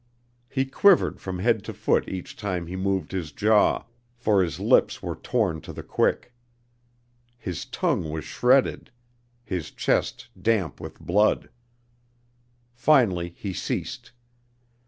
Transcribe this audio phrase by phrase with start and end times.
[0.49, 3.83] He quivered from head to foot each time he moved his jaw,
[4.15, 6.33] for his lips were torn to the quick.
[7.37, 8.89] His tongue was shredded;
[9.43, 11.49] his chest damp with blood.
[12.73, 14.11] Finally he ceased.